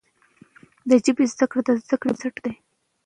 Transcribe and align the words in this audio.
د 0.89 0.91
ژبي 1.03 1.25
زده 1.33 1.45
کړه 1.51 1.61
د 1.65 1.69
زده 1.83 1.95
کړې 2.01 2.09
بنسټ 2.11 2.35
دی. 2.45 2.53